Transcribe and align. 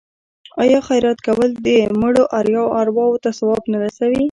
آیا 0.63 0.79
خیرات 0.87 1.19
کول 1.27 1.49
د 1.65 1.67
مړو 2.01 2.23
ارواو 2.79 3.21
ته 3.23 3.29
ثواب 3.39 3.63
نه 3.71 3.77
رسوي؟ 3.83 4.19